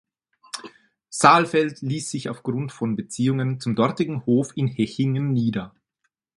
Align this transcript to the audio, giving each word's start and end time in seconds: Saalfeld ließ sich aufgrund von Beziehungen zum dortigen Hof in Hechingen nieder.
Saalfeld 1.11 1.81
ließ 1.83 2.09
sich 2.09 2.27
aufgrund 2.29 2.71
von 2.71 2.95
Beziehungen 2.95 3.59
zum 3.59 3.75
dortigen 3.75 4.25
Hof 4.25 4.51
in 4.57 4.65
Hechingen 4.65 5.31
nieder. 5.31 5.75